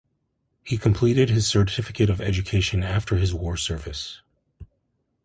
[0.63, 4.23] He completed his Certificate of Education after his war service.